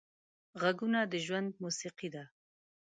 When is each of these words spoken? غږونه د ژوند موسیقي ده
غږونه 0.61 0.99
د 1.11 1.13
ژوند 1.25 1.49
موسیقي 1.63 2.09
ده 2.15 2.23